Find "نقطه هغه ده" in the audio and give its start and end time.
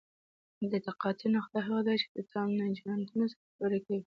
1.35-1.93